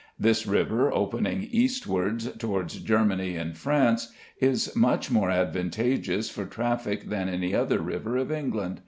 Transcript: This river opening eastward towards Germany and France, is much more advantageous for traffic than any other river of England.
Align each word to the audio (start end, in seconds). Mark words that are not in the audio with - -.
This 0.17 0.47
river 0.47 0.91
opening 0.91 1.47
eastward 1.51 2.21
towards 2.39 2.79
Germany 2.79 3.35
and 3.35 3.55
France, 3.55 4.11
is 4.39 4.75
much 4.75 5.11
more 5.11 5.29
advantageous 5.29 6.27
for 6.27 6.45
traffic 6.45 7.09
than 7.09 7.29
any 7.29 7.53
other 7.53 7.79
river 7.79 8.17
of 8.17 8.31
England. 8.31 8.79